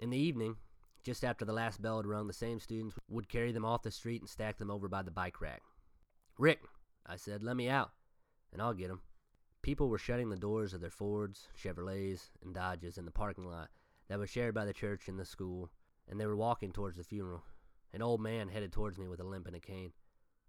In 0.00 0.10
the 0.10 0.18
evening, 0.18 0.56
just 1.04 1.22
after 1.22 1.44
the 1.44 1.52
last 1.52 1.80
bell 1.80 1.98
had 1.98 2.06
rung, 2.06 2.26
the 2.26 2.32
same 2.32 2.58
students 2.58 2.96
would 3.08 3.28
carry 3.28 3.52
them 3.52 3.64
off 3.64 3.84
the 3.84 3.92
street 3.92 4.22
and 4.22 4.28
stack 4.28 4.58
them 4.58 4.72
over 4.72 4.88
by 4.88 5.02
the 5.02 5.12
bike 5.12 5.40
rack. 5.40 5.62
Rick, 6.36 6.62
I 7.06 7.14
said, 7.14 7.44
let 7.44 7.56
me 7.56 7.68
out, 7.68 7.92
and 8.52 8.60
I'll 8.60 8.74
get 8.74 8.86
get 8.86 8.90
'em. 8.90 9.02
People 9.68 9.90
were 9.90 9.98
shutting 9.98 10.30
the 10.30 10.36
doors 10.36 10.72
of 10.72 10.80
their 10.80 10.88
Fords, 10.88 11.48
Chevrolets, 11.54 12.30
and 12.42 12.54
Dodges 12.54 12.96
in 12.96 13.04
the 13.04 13.10
parking 13.10 13.44
lot 13.44 13.68
that 14.08 14.18
was 14.18 14.30
shared 14.30 14.54
by 14.54 14.64
the 14.64 14.72
church 14.72 15.08
and 15.08 15.18
the 15.18 15.26
school, 15.26 15.68
and 16.08 16.18
they 16.18 16.24
were 16.24 16.38
walking 16.38 16.72
towards 16.72 16.96
the 16.96 17.04
funeral. 17.04 17.44
An 17.92 18.00
old 18.00 18.18
man 18.18 18.48
headed 18.48 18.72
towards 18.72 18.98
me 18.98 19.08
with 19.08 19.20
a 19.20 19.24
limp 19.24 19.46
and 19.46 19.54
a 19.54 19.60
cane. 19.60 19.92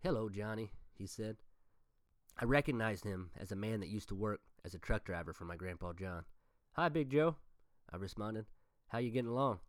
Hello, 0.01 0.29
Johnny, 0.29 0.71
he 0.93 1.05
said. 1.05 1.35
I 2.39 2.45
recognized 2.45 3.03
him 3.03 3.31
as 3.37 3.51
a 3.51 3.57
man 3.57 3.81
that 3.81 3.89
used 3.89 4.07
to 4.07 4.15
work 4.15 4.39
as 4.63 4.73
a 4.73 4.79
truck 4.79 5.03
driver 5.03 5.33
for 5.33 5.43
my 5.43 5.57
grandpa 5.57 5.91
John. 5.91 6.23
Hi, 6.77 6.87
Big 6.87 7.09
Joe, 7.09 7.35
I 7.91 7.97
responded. 7.97 8.45
How 8.87 8.99
you 8.99 9.11
getting 9.11 9.31
along? 9.31 9.59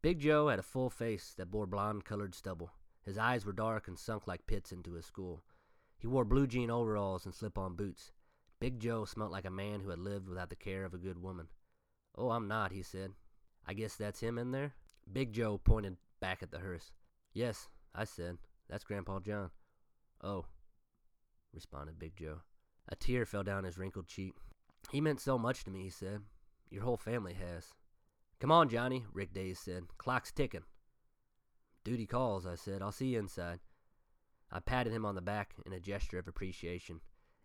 Big 0.00 0.20
Joe 0.20 0.48
had 0.48 0.58
a 0.58 0.62
full 0.62 0.88
face 0.88 1.34
that 1.36 1.50
bore 1.50 1.66
blond 1.66 2.06
colored 2.06 2.34
stubble. 2.34 2.70
His 3.04 3.18
eyes 3.18 3.44
were 3.44 3.52
dark 3.52 3.88
and 3.88 3.98
sunk 3.98 4.26
like 4.26 4.46
pits 4.46 4.72
into 4.72 4.94
his 4.94 5.04
skull. 5.04 5.42
He 5.98 6.06
wore 6.06 6.24
blue 6.24 6.46
jean 6.46 6.70
overalls 6.70 7.26
and 7.26 7.34
slip 7.34 7.58
on 7.58 7.76
boots. 7.76 8.12
Big 8.60 8.80
Joe 8.80 9.04
smelt 9.04 9.30
like 9.30 9.44
a 9.44 9.50
man 9.50 9.80
who 9.80 9.90
had 9.90 9.98
lived 9.98 10.28
without 10.28 10.50
the 10.50 10.56
care 10.56 10.84
of 10.84 10.94
a 10.94 10.98
good 10.98 11.22
woman. 11.22 11.48
Oh, 12.16 12.30
I'm 12.30 12.48
not, 12.48 12.72
he 12.72 12.82
said. 12.82 13.12
I 13.66 13.74
guess 13.74 13.94
that's 13.94 14.20
him 14.20 14.38
in 14.38 14.50
there? 14.50 14.74
Big 15.10 15.32
Joe 15.32 15.58
pointed 15.58 15.96
back 16.20 16.42
at 16.42 16.50
the 16.50 16.58
hearse. 16.58 16.90
Yes, 17.32 17.68
I 17.94 18.04
said. 18.04 18.38
That's 18.68 18.84
Grandpa 18.84 19.20
John. 19.20 19.50
Oh, 20.22 20.46
responded 21.54 21.98
Big 21.98 22.16
Joe. 22.16 22.40
A 22.88 22.96
tear 22.96 23.24
fell 23.24 23.44
down 23.44 23.64
his 23.64 23.78
wrinkled 23.78 24.08
cheek. 24.08 24.34
He 24.90 25.00
meant 25.00 25.20
so 25.20 25.38
much 25.38 25.64
to 25.64 25.70
me, 25.70 25.84
he 25.84 25.90
said. 25.90 26.22
Your 26.70 26.82
whole 26.82 26.96
family 26.96 27.34
has. 27.34 27.72
Come 28.40 28.50
on, 28.52 28.68
Johnny, 28.68 29.04
Rick 29.12 29.32
Days 29.32 29.58
said. 29.58 29.84
Clock's 29.98 30.32
ticking. 30.32 30.64
Duty 31.84 32.06
calls, 32.06 32.46
I 32.46 32.54
said. 32.54 32.82
I'll 32.82 32.92
see 32.92 33.08
you 33.08 33.18
inside. 33.18 33.60
I 34.50 34.60
patted 34.60 34.92
him 34.92 35.04
on 35.04 35.14
the 35.14 35.20
back 35.20 35.54
in 35.66 35.72
a 35.72 35.80
gesture 35.80 36.18
of 36.18 36.28
appreciation, 36.28 37.00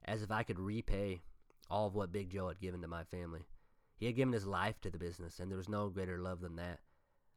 as 0.06 0.22
if 0.22 0.32
I 0.32 0.44
could 0.44 0.60
repay 0.60 1.22
all 1.70 1.88
of 1.88 1.96
what 1.96 2.12
Big 2.12 2.30
Joe 2.30 2.48
had 2.48 2.60
given 2.60 2.82
to 2.82 2.88
my 2.88 3.04
family. 3.04 3.48
He 3.96 4.06
had 4.06 4.16
given 4.16 4.34
his 4.34 4.46
life 4.46 4.82
to 4.82 4.90
the 4.90 4.98
business, 4.98 5.40
and 5.40 5.50
there 5.50 5.58
was 5.58 5.70
no 5.70 5.90
greater 5.90 6.20
love 6.20 6.42
than 6.42 6.56
that. 6.58 6.80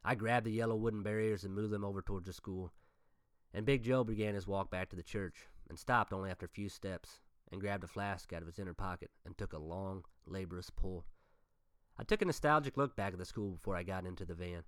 I 0.05 0.15
grabbed 0.15 0.47
the 0.47 0.53
yellow 0.53 0.77
wooden 0.77 1.03
barriers 1.03 1.45
and 1.45 1.55
moved 1.55 1.73
them 1.73 1.85
over 1.85 2.03
towards 2.03 2.27
the 2.27 2.33
school. 2.33 2.73
And 3.53 3.65
Big 3.65 3.83
Joe 3.83 4.05
began 4.05 4.35
his 4.35 4.47
walk 4.47 4.71
back 4.71 4.89
to 4.91 4.97
the 4.97 5.03
church 5.03 5.47
and 5.69 5.79
stopped 5.79 6.13
only 6.13 6.31
after 6.31 6.47
a 6.47 6.49
few 6.49 6.69
steps 6.69 7.21
and 7.51 7.61
grabbed 7.61 7.85
a 7.85 7.89
flask 7.89 8.33
out 8.33 8.43
of 8.43 8.47
his 8.47 8.59
inner 8.59 8.75
pocket 8.75 9.11
and 9.25 9.37
took 9.37 9.53
a 9.53 9.59
long, 9.59 10.05
laborious 10.27 10.71
pull. 10.71 11.05
I 11.99 12.05
took 12.05 12.23
a 12.23 12.25
nostalgic 12.25 12.77
look 12.77 12.95
back 12.95 13.13
at 13.13 13.19
the 13.19 13.25
school 13.25 13.53
before 13.53 13.77
I 13.77 13.83
got 13.83 14.05
into 14.05 14.25
the 14.25 14.35
van, 14.35 14.65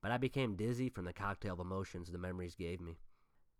but 0.00 0.10
I 0.10 0.16
became 0.16 0.54
dizzy 0.54 0.88
from 0.88 1.04
the 1.04 1.12
cocktail 1.12 1.54
of 1.54 1.60
emotions 1.60 2.10
the 2.10 2.18
memories 2.18 2.54
gave 2.54 2.80
me. 2.80 2.98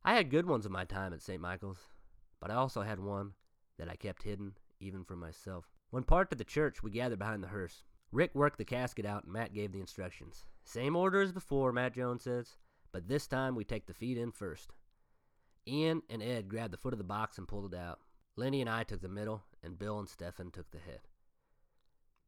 I 0.05 0.15
had 0.15 0.31
good 0.31 0.47
ones 0.47 0.67
of 0.67 0.73
my 0.73 0.85
time 0.85 1.13
at 1.13 1.23
St. 1.23 1.41
Michael's, 1.41 1.89
but 2.41 2.51
I 2.51 2.55
also 2.55 2.83
had 2.83 3.01
one 3.01 3.33
that 3.79 3.89
I 3.89 3.97
kept 3.97 4.23
hidden 4.23 4.55
even 4.81 5.05
from 5.05 5.21
myself. 5.21 5.71
When 5.91 6.03
parked 6.05 6.33
at 6.33 6.39
the 6.39 6.45
church, 6.45 6.83
we 6.83 6.91
gathered 6.91 7.19
behind 7.19 7.43
the 7.43 7.49
hearse. 7.49 7.83
Rick 8.11 8.35
worked 8.35 8.59
the 8.59 8.65
casket 8.65 9.07
out 9.07 9.25
and 9.25 9.33
Matt 9.33 9.55
gave 9.55 9.73
the 9.73 9.81
instructions. 9.81 10.45
Same 10.65 10.97
order 10.97 11.21
as 11.21 11.33
before, 11.33 11.73
Matt 11.73 11.95
Jones 11.95 12.23
says, 12.23 12.57
but 12.93 13.09
this 13.09 13.27
time 13.27 13.55
we 13.55 13.65
take 13.65 13.87
the 13.87 13.95
feet 13.95 14.19
in 14.19 14.33
first. 14.33 14.73
Ian 15.67 16.03
and 16.11 16.23
Ed 16.23 16.49
grabbed 16.49 16.73
the 16.73 16.77
foot 16.79 16.93
of 16.93 16.99
the 16.99 17.05
box 17.05 17.39
and 17.39 17.49
pulled 17.49 17.73
it 17.73 17.79
out. 17.79 18.01
Lenny 18.37 18.61
and 18.61 18.69
I 18.69 18.83
took 18.83 19.01
the 19.01 19.09
middle, 19.09 19.43
and 19.63 19.79
Bill 19.79 19.99
and 19.99 20.09
Stefan 20.09 20.51
took 20.51 20.71
the 20.71 20.79
head. 20.79 21.01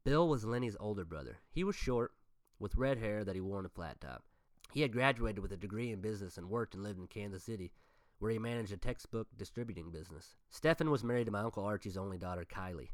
Bill 0.03 0.27
was 0.27 0.45
Lenny's 0.45 0.77
older 0.79 1.05
brother. 1.05 1.39
He 1.51 1.63
was 1.63 1.75
short, 1.75 2.13
with 2.59 2.75
red 2.75 2.99
hair 2.99 3.23
that 3.23 3.35
he 3.35 3.41
wore 3.41 3.59
in 3.59 3.65
a 3.65 3.69
flat 3.69 3.99
top. 3.99 4.23
He 4.71 4.81
had 4.81 4.91
graduated 4.91 5.39
with 5.39 5.51
a 5.51 5.57
degree 5.57 5.91
in 5.91 6.01
business 6.01 6.37
and 6.37 6.49
worked 6.49 6.73
and 6.73 6.83
lived 6.83 6.99
in 6.99 7.07
Kansas 7.07 7.43
City, 7.43 7.71
where 8.19 8.31
he 8.31 8.39
managed 8.39 8.71
a 8.71 8.77
textbook 8.77 9.27
distributing 9.37 9.91
business. 9.91 10.35
Stefan 10.49 10.89
was 10.89 11.03
married 11.03 11.25
to 11.25 11.31
my 11.31 11.41
Uncle 11.41 11.63
Archie's 11.63 11.97
only 11.97 12.17
daughter, 12.17 12.45
Kylie. 12.45 12.91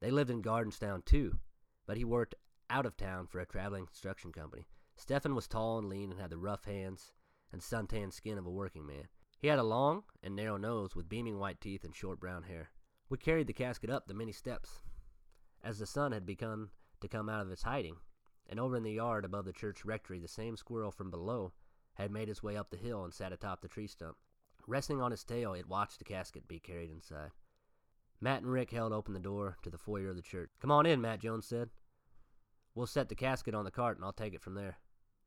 They 0.00 0.10
lived 0.10 0.30
in 0.30 0.42
Gardenstown 0.42 1.04
too, 1.04 1.38
but 1.86 1.96
he 1.96 2.04
worked 2.04 2.34
out 2.70 2.86
of 2.86 2.96
town 2.96 3.26
for 3.26 3.40
a 3.40 3.46
traveling 3.46 3.86
construction 3.86 4.32
company. 4.32 4.68
Stefan 4.96 5.34
was 5.34 5.48
tall 5.48 5.78
and 5.78 5.88
lean 5.88 6.10
and 6.10 6.20
had 6.20 6.30
the 6.30 6.38
rough 6.38 6.64
hands 6.64 7.12
and 7.52 7.62
suntanned 7.62 8.12
skin 8.12 8.36
of 8.36 8.46
a 8.46 8.50
working 8.50 8.86
man. 8.86 9.08
He 9.38 9.48
had 9.48 9.58
a 9.58 9.64
long 9.64 10.02
and 10.22 10.34
narrow 10.34 10.56
nose 10.56 10.94
with 10.94 11.08
beaming 11.08 11.38
white 11.38 11.60
teeth 11.60 11.84
and 11.84 11.94
short 11.94 12.20
brown 12.20 12.42
hair. 12.42 12.70
We 13.08 13.16
carried 13.16 13.46
the 13.46 13.52
casket 13.52 13.88
up 13.88 14.06
the 14.06 14.14
many 14.14 14.32
steps, 14.32 14.80
as 15.62 15.78
the 15.78 15.86
sun 15.86 16.12
had 16.12 16.26
begun 16.26 16.70
to 17.00 17.08
come 17.08 17.28
out 17.28 17.40
of 17.40 17.50
its 17.50 17.62
hiding, 17.62 17.96
and 18.48 18.60
over 18.60 18.76
in 18.76 18.82
the 18.82 18.92
yard 18.92 19.24
above 19.24 19.44
the 19.44 19.52
church 19.52 19.84
rectory 19.84 20.18
the 20.18 20.28
same 20.28 20.56
squirrel 20.56 20.90
from 20.90 21.10
below 21.10 21.52
had 21.94 22.10
made 22.10 22.28
its 22.28 22.42
way 22.42 22.56
up 22.56 22.70
the 22.70 22.76
hill 22.76 23.04
and 23.04 23.14
sat 23.14 23.32
atop 23.32 23.60
the 23.60 23.68
tree 23.68 23.86
stump. 23.86 24.16
Resting 24.68 25.00
on 25.00 25.14
its 25.14 25.24
tail, 25.24 25.54
it 25.54 25.66
watched 25.66 25.98
the 25.98 26.04
casket 26.04 26.46
be 26.46 26.58
carried 26.60 26.90
inside. 26.90 27.30
Matt 28.20 28.42
and 28.42 28.52
Rick 28.52 28.70
held 28.70 28.92
open 28.92 29.14
the 29.14 29.18
door 29.18 29.56
to 29.62 29.70
the 29.70 29.78
foyer 29.78 30.10
of 30.10 30.16
the 30.16 30.22
church. 30.22 30.50
Come 30.60 30.70
on 30.70 30.84
in, 30.84 31.00
Matt 31.00 31.20
Jones 31.20 31.46
said. 31.46 31.70
We'll 32.74 32.86
set 32.86 33.08
the 33.08 33.14
casket 33.14 33.54
on 33.54 33.64
the 33.64 33.70
cart 33.70 33.96
and 33.96 34.04
I'll 34.04 34.12
take 34.12 34.34
it 34.34 34.42
from 34.42 34.54
there. 34.54 34.76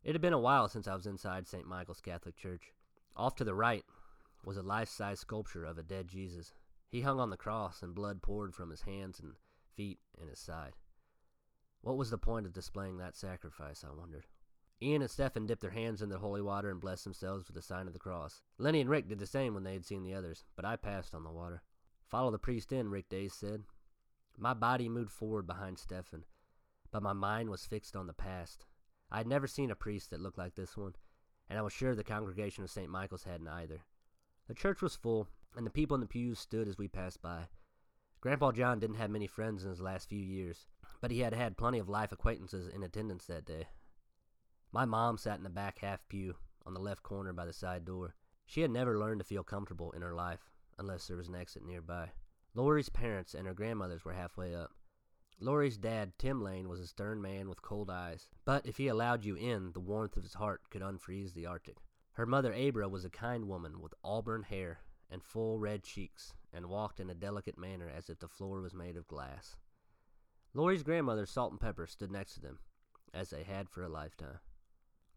It 0.04 0.14
had 0.14 0.22
been 0.22 0.32
a 0.32 0.40
while 0.40 0.68
since 0.68 0.88
I 0.88 0.94
was 0.94 1.08
inside 1.08 1.48
St. 1.48 1.66
Michael's 1.66 2.02
Catholic 2.02 2.38
Church. 2.38 2.72
Off 3.18 3.34
to 3.38 3.44
the 3.44 3.56
right 3.56 3.84
was 4.46 4.58
a 4.58 4.62
life 4.62 4.90
size 4.90 5.22
sculpture 5.22 5.66
of 5.66 5.80
a 5.80 5.84
dead 5.84 6.08
Jesus. 6.08 6.54
He 6.88 7.02
hung 7.02 7.20
on 7.20 7.32
the 7.32 7.36
cross 7.36 7.82
and 7.82 7.96
blood 7.96 8.22
poured 8.22 8.54
from 8.54 8.70
his 8.70 8.82
hands 8.82 9.20
and 9.20 9.34
feet 9.76 9.98
and 10.20 10.30
his 10.30 10.40
side. 10.40 10.74
What 11.82 11.98
was 11.98 12.12
the 12.12 12.20
point 12.20 12.46
of 12.46 12.54
displaying 12.54 13.00
that 13.00 13.16
sacrifice, 13.16 13.84
I 13.84 13.92
wondered. 13.92 14.28
Ian 14.84 15.04
and 15.04 15.12
Stefan 15.12 15.46
dipped 15.46 15.62
their 15.62 15.70
hands 15.70 16.02
in 16.02 16.10
the 16.10 16.18
holy 16.18 16.42
water 16.42 16.72
and 16.72 16.82
blessed 16.82 17.04
themselves 17.04 17.48
with 17.48 17.56
the 17.56 17.62
sign 17.62 17.86
of 17.86 17.94
the 17.94 18.00
cross. 18.00 18.42
Lenny 18.58 18.82
and 18.82 18.90
Rick 18.90 19.08
did 19.08 19.20
the 19.20 19.28
same 19.28 19.54
when 19.54 19.64
they 19.64 19.74
had 19.74 19.86
seen 19.86 20.04
the 20.04 20.16
others, 20.16 20.44
but 20.56 20.66
I 20.66 20.76
passed 20.76 21.14
on 21.14 21.24
the 21.24 21.30
water. 21.30 21.62
Follow 22.08 22.32
the 22.32 22.40
priest 22.40 22.72
in, 22.72 22.90
Rick 22.90 23.08
Days 23.08 23.34
said. 23.34 23.64
My 24.38 24.56
body 24.56 24.90
moved 24.90 25.12
forward 25.12 25.46
behind 25.46 25.78
Stefan, 25.78 26.26
but 26.92 27.04
my 27.04 27.14
mind 27.14 27.52
was 27.52 27.66
fixed 27.66 27.96
on 27.96 28.08
the 28.08 28.14
past. 28.14 28.66
I 29.12 29.20
had 29.20 29.28
never 29.28 29.46
seen 29.46 29.70
a 29.70 29.76
priest 29.76 30.10
that 30.10 30.20
looked 30.20 30.40
like 30.40 30.56
this 30.56 30.76
one, 30.76 30.96
and 31.48 31.60
I 31.60 31.62
was 31.62 31.74
sure 31.74 31.94
the 31.94 32.04
congregation 32.04 32.64
of 32.64 32.72
St. 32.72 32.90
Michael's 32.90 33.26
hadn't 33.26 33.48
either. 33.48 33.82
The 34.48 34.56
church 34.56 34.82
was 34.82 34.96
full, 34.96 35.28
and 35.56 35.66
the 35.66 35.70
people 35.70 35.94
in 35.94 36.02
the 36.02 36.08
pews 36.08 36.40
stood 36.40 36.68
as 36.68 36.78
we 36.78 36.88
passed 36.88 37.22
by. 37.22 37.50
Grandpa 38.20 38.52
John 38.52 38.80
didn't 38.80 38.98
have 38.98 39.12
many 39.12 39.28
friends 39.28 39.64
in 39.64 39.70
his 39.70 39.82
last 39.82 40.10
few 40.10 40.24
years, 40.24 40.66
but 41.02 41.12
he 41.12 41.20
had 41.20 41.34
had 41.34 41.58
plenty 41.58 41.78
of 41.78 41.90
life 41.90 42.12
acquaintances 42.12 42.68
in 42.68 42.84
attendance 42.84 43.26
that 43.26 43.46
day. 43.46 43.68
My 44.74 44.86
mom 44.86 45.18
sat 45.18 45.38
in 45.38 45.44
the 45.44 45.50
back 45.50 45.80
half 45.80 46.08
pew 46.08 46.36
on 46.66 46.74
the 46.74 46.80
left 46.80 47.04
corner 47.04 47.34
by 47.34 47.46
the 47.46 47.52
side 47.52 47.84
door. 47.84 48.16
She 48.46 48.62
had 48.62 48.72
never 48.72 48.98
learned 48.98 49.20
to 49.20 49.26
feel 49.26 49.44
comfortable 49.44 49.92
in 49.92 50.02
her 50.02 50.16
life 50.16 50.50
unless 50.78 51.08
there 51.08 51.18
was 51.18 51.28
an 51.28 51.36
exit 51.36 51.66
nearby. 51.66 52.12
Lori's 52.54 52.88
parents 52.88 53.34
and 53.34 53.46
her 53.48 53.54
grandmothers 53.54 54.06
were 54.06 54.14
halfway 54.14 54.56
up. 54.56 54.72
Lori's 55.42 55.78
dad, 55.78 56.14
Tim 56.18 56.42
Lane, 56.42 56.70
was 56.70 56.80
a 56.80 56.88
stern 56.88 57.22
man 57.22 57.50
with 57.50 57.62
cold 57.62 57.90
eyes, 57.90 58.30
but 58.46 58.66
if 58.66 58.78
he 58.78 58.88
allowed 58.88 59.26
you 59.26 59.36
in, 59.36 59.74
the 59.74 59.80
warmth 59.82 60.16
of 60.16 60.24
his 60.24 60.36
heart 60.36 60.62
could 60.70 60.82
unfreeze 60.82 61.34
the 61.34 61.46
Arctic. 61.46 61.78
Her 62.14 62.26
mother, 62.26 62.54
Abra, 62.54 62.88
was 62.88 63.04
a 63.04 63.10
kind 63.10 63.48
woman 63.48 63.82
with 63.82 63.94
auburn 64.04 64.44
hair 64.44 64.80
and 65.10 65.24
full 65.24 65.60
red 65.60 65.84
cheeks, 65.84 66.34
and 66.54 66.68
walked 66.68 67.00
in 67.00 67.10
a 67.10 67.16
delicate 67.16 67.58
manner 67.58 67.90
as 67.90 68.10
if 68.10 68.20
the 68.20 68.28
floor 68.28 68.62
was 68.62 68.74
made 68.74 68.96
of 68.96 69.08
glass. 69.08 69.58
Lori's 70.54 70.84
grandmother, 70.84 71.26
Salt 71.26 71.52
and 71.52 71.60
Pepper, 71.60 71.88
stood 71.88 72.12
next 72.12 72.36
to 72.36 72.42
them, 72.42 72.60
as 73.14 73.32
they 73.32 73.44
had 73.44 73.70
for 73.70 73.82
a 73.82 73.90
lifetime. 73.90 74.40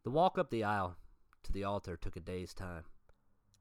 The 0.04 0.10
walk 0.10 0.36
up 0.36 0.50
the 0.50 0.64
aisle 0.64 0.98
to 1.44 1.52
the 1.52 1.64
altar 1.64 1.96
took 1.96 2.14
a 2.14 2.20
day's 2.20 2.52
time. 2.52 2.84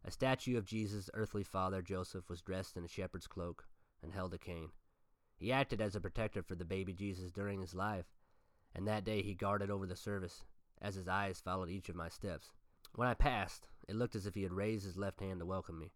A 0.04 0.12
statue 0.12 0.58
of 0.58 0.66
Jesus' 0.66 1.10
earthly 1.14 1.44
father, 1.44 1.82
Joseph, 1.82 2.30
was 2.30 2.42
dressed 2.42 2.76
in 2.76 2.84
a 2.84 2.90
shepherd's 2.90 3.28
cloak 3.28 3.66
and 4.02 4.12
held 4.12 4.34
a 4.34 4.38
cane. 4.38 4.72
He 5.38 5.54
acted 5.54 5.80
as 5.80 5.96
a 5.96 6.02
protector 6.02 6.44
for 6.44 6.56
the 6.56 6.66
baby 6.66 6.92
Jesus 6.92 7.32
during 7.32 7.62
his 7.62 7.74
life, 7.74 8.08
and 8.76 8.86
that 8.86 9.06
day 9.06 9.22
he 9.22 9.36
guarded 9.36 9.72
over 9.72 9.88
the 9.88 9.96
service 9.96 10.44
as 10.82 10.96
his 10.96 11.08
eyes 11.08 11.40
followed 11.40 11.70
each 11.70 11.88
of 11.88 11.96
my 11.96 12.10
steps. 12.10 12.52
When 12.94 13.08
I 13.08 13.14
passed, 13.14 13.70
it 13.88 13.96
looked 13.96 14.16
as 14.18 14.26
if 14.26 14.36
he 14.36 14.44
had 14.44 14.52
raised 14.52 14.84
his 14.84 14.98
left 14.98 15.22
hand 15.22 15.40
to 15.40 15.46
welcome 15.46 15.80
me, 15.80 15.94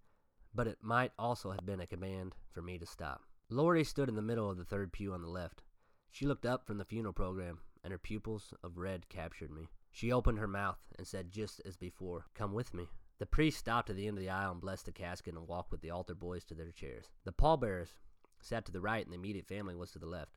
but 0.56 0.66
it 0.66 0.78
might 0.82 1.12
also 1.20 1.52
have 1.52 1.66
been 1.66 1.82
a 1.82 1.88
command 1.88 2.36
for 2.54 2.62
me 2.62 2.78
to 2.78 2.86
stop. 2.86 3.24
Lori 3.50 3.84
stood 3.84 4.08
in 4.08 4.16
the 4.16 4.22
middle 4.22 4.50
of 4.50 4.56
the 4.56 4.64
third 4.64 4.94
pew 4.94 5.12
on 5.12 5.22
the 5.22 5.28
left. 5.28 5.64
She 6.10 6.26
looked 6.26 6.46
up 6.46 6.66
from 6.66 6.78
the 6.78 6.86
funeral 6.86 7.12
program, 7.12 7.60
and 7.84 7.92
her 7.92 8.00
pupils 8.00 8.54
of 8.64 8.78
red 8.78 9.10
captured 9.10 9.52
me. 9.52 9.68
She 9.98 10.12
opened 10.12 10.38
her 10.38 10.48
mouth 10.48 10.78
and 10.96 11.08
said 11.08 11.32
just 11.32 11.60
as 11.66 11.76
before, 11.76 12.28
Come 12.36 12.54
with 12.54 12.72
me. 12.72 12.88
The 13.18 13.26
priest 13.26 13.58
stopped 13.58 13.90
at 13.90 13.96
the 13.96 14.08
end 14.08 14.20
of 14.20 14.24
the 14.24 14.30
aisle 14.30 14.52
and 14.52 14.62
blessed 14.62 14.86
the 14.86 14.92
casket 14.92 15.34
and 15.34 15.48
walked 15.48 15.72
with 15.72 15.82
the 15.82 15.90
altar 15.90 16.14
boys 16.14 16.46
to 16.46 16.54
their 16.54 16.70
chairs. 16.70 17.06
The 17.24 17.32
pallbearers 17.32 17.96
sat 18.40 18.64
to 18.68 18.72
the 18.72 18.80
right 18.80 19.04
and 19.04 19.12
the 19.12 19.18
immediate 19.18 19.48
family 19.48 19.74
was 19.74 19.90
to 19.94 19.98
the 19.98 20.06
left. 20.06 20.36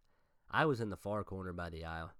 I 0.51 0.65
was 0.65 0.81
in 0.81 0.89
the 0.89 0.97
far 0.97 1.25
corner 1.25 1.53
by 1.53 1.69
the 1.69 1.85
aisle. 1.85 2.13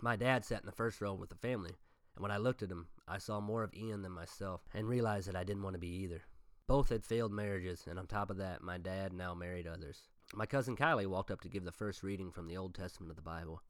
My 0.00 0.16
dad 0.16 0.46
sat 0.46 0.60
in 0.60 0.64
the 0.64 0.72
first 0.72 1.02
row 1.02 1.12
with 1.12 1.28
the 1.28 1.36
family, 1.36 1.76
and 2.14 2.22
when 2.22 2.32
I 2.32 2.38
looked 2.38 2.62
at 2.62 2.70
him, 2.70 2.86
I 3.06 3.18
saw 3.18 3.40
more 3.42 3.62
of 3.62 3.74
Ian 3.74 4.00
than 4.00 4.12
myself 4.12 4.62
and 4.72 4.88
realized 4.88 5.28
that 5.28 5.36
I 5.36 5.44
didn't 5.44 5.64
want 5.64 5.74
to 5.74 5.78
be 5.78 6.02
either. 6.02 6.22
Both 6.66 6.88
had 6.88 7.04
failed 7.04 7.30
marriages, 7.30 7.84
and 7.86 7.98
on 7.98 8.06
top 8.06 8.30
of 8.30 8.38
that, 8.38 8.62
my 8.62 8.78
dad 8.78 9.12
now 9.12 9.34
married 9.34 9.66
others. 9.66 10.08
My 10.34 10.46
cousin 10.46 10.76
Kylie 10.76 11.06
walked 11.06 11.30
up 11.30 11.42
to 11.42 11.50
give 11.50 11.64
the 11.64 11.72
first 11.72 12.02
reading 12.02 12.32
from 12.32 12.46
the 12.46 12.56
Old 12.56 12.74
Testament 12.74 13.10
of 13.10 13.16
the 13.16 13.22
Bible. 13.22 13.60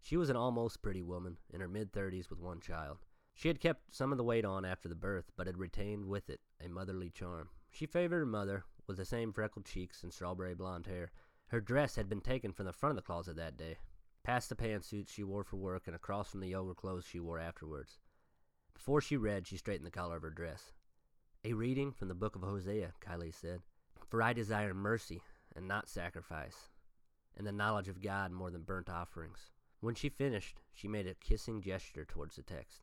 She 0.00 0.16
was 0.16 0.30
an 0.30 0.36
almost 0.36 0.82
pretty 0.82 1.02
woman, 1.02 1.38
in 1.50 1.60
her 1.60 1.68
mid 1.68 1.92
thirties 1.92 2.30
with 2.30 2.38
one 2.38 2.60
child. 2.60 2.98
She 3.34 3.48
had 3.48 3.60
kept 3.60 3.94
some 3.94 4.10
of 4.10 4.18
the 4.18 4.24
weight 4.24 4.44
on 4.44 4.64
after 4.64 4.88
the 4.88 4.94
birth, 4.94 5.30
but 5.36 5.46
had 5.46 5.58
retained 5.58 6.06
with 6.06 6.28
it 6.28 6.40
a 6.60 6.68
motherly 6.68 7.10
charm. 7.10 7.50
She 7.70 7.86
favored 7.86 8.18
her 8.18 8.26
mother, 8.26 8.64
with 8.86 8.96
the 8.96 9.04
same 9.04 9.32
freckled 9.32 9.66
cheeks 9.66 10.02
and 10.02 10.12
strawberry 10.12 10.54
blonde 10.54 10.86
hair. 10.86 11.12
Her 11.48 11.60
dress 11.60 11.96
had 11.96 12.08
been 12.08 12.20
taken 12.20 12.52
from 12.52 12.66
the 12.66 12.72
front 12.72 12.92
of 12.92 12.96
the 12.96 13.06
closet 13.06 13.36
that 13.36 13.56
day, 13.56 13.78
past 14.22 14.48
the 14.48 14.56
pantsuit 14.56 15.08
she 15.08 15.22
wore 15.22 15.44
for 15.44 15.56
work 15.56 15.86
and 15.86 15.94
across 15.94 16.30
from 16.30 16.40
the 16.40 16.48
yoga 16.48 16.74
clothes 16.74 17.06
she 17.06 17.20
wore 17.20 17.38
afterwards. 17.38 17.98
Before 18.74 19.00
she 19.00 19.16
read, 19.16 19.46
she 19.46 19.56
straightened 19.56 19.86
the 19.86 19.90
collar 19.90 20.16
of 20.16 20.22
her 20.22 20.30
dress. 20.30 20.72
A 21.44 21.52
reading 21.52 21.92
from 21.92 22.08
the 22.08 22.14
book 22.14 22.34
of 22.34 22.42
Hosea, 22.42 22.92
Kylie 23.00 23.34
said. 23.34 23.62
For 24.08 24.22
I 24.22 24.32
desire 24.32 24.74
mercy 24.74 25.22
and 25.54 25.68
not 25.68 25.88
sacrifice, 25.88 26.70
and 27.36 27.46
the 27.46 27.52
knowledge 27.52 27.88
of 27.88 28.02
God 28.02 28.32
more 28.32 28.50
than 28.50 28.62
burnt 28.62 28.88
offerings. 28.88 29.50
When 29.80 29.94
she 29.94 30.08
finished, 30.08 30.60
she 30.72 30.88
made 30.88 31.06
a 31.06 31.14
kissing 31.14 31.62
gesture 31.62 32.04
towards 32.04 32.34
the 32.34 32.42
text. 32.42 32.82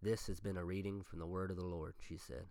This 0.00 0.26
has 0.28 0.40
been 0.40 0.56
a 0.56 0.64
reading 0.64 1.02
from 1.02 1.18
the 1.18 1.26
word 1.26 1.50
of 1.50 1.58
the 1.58 1.64
Lord, 1.64 1.94
she 2.00 2.16
said. 2.16 2.46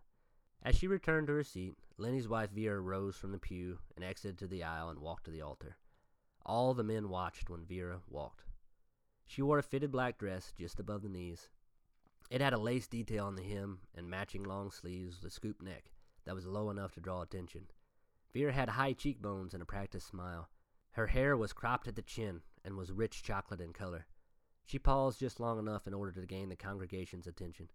As 0.61 0.75
she 0.75 0.87
returned 0.87 1.27
to 1.27 1.33
her 1.33 1.43
seat, 1.43 1.75
Lenny's 1.97 2.27
wife 2.27 2.51
Vera 2.51 2.79
rose 2.79 3.15
from 3.15 3.31
the 3.31 3.39
pew 3.39 3.79
and 3.95 4.05
exited 4.05 4.37
to 4.37 4.47
the 4.47 4.63
aisle 4.63 4.89
and 4.89 4.99
walked 4.99 5.25
to 5.25 5.31
the 5.31 5.41
altar. 5.41 5.77
All 6.45 6.75
the 6.75 6.83
men 6.83 7.09
watched 7.09 7.49
when 7.49 7.65
Vera 7.65 8.01
walked. 8.07 8.43
She 9.25 9.41
wore 9.41 9.57
a 9.57 9.63
fitted 9.63 9.91
black 9.91 10.19
dress 10.19 10.53
just 10.55 10.79
above 10.79 11.01
the 11.01 11.09
knees. 11.09 11.49
It 12.29 12.41
had 12.41 12.53
a 12.53 12.59
lace 12.59 12.87
detail 12.87 13.25
on 13.25 13.35
the 13.35 13.43
hem 13.43 13.79
and 13.95 14.07
matching 14.07 14.43
long 14.43 14.69
sleeves 14.69 15.17
with 15.17 15.31
a 15.31 15.33
scoop 15.33 15.61
neck 15.61 15.91
that 16.25 16.35
was 16.35 16.45
low 16.45 16.69
enough 16.69 16.93
to 16.93 17.01
draw 17.01 17.21
attention. 17.21 17.65
Vera 18.31 18.53
had 18.53 18.69
high 18.69 18.93
cheekbones 18.93 19.53
and 19.53 19.63
a 19.63 19.65
practiced 19.65 20.07
smile. 20.07 20.49
Her 20.91 21.07
hair 21.07 21.35
was 21.35 21.53
cropped 21.53 21.87
at 21.87 21.95
the 21.95 22.03
chin 22.03 22.41
and 22.65 22.75
was 22.75 22.91
rich 22.91 23.23
chocolate 23.23 23.61
in 23.61 23.71
color. 23.71 24.07
She 24.65 24.79
paused 24.79 25.19
just 25.19 25.39
long 25.39 25.59
enough 25.59 25.85
in 25.85 25.93
order 25.93 26.11
to 26.19 26.25
gain 26.25 26.49
the 26.49 26.55
congregation's 26.55 27.27
attention. 27.27 27.69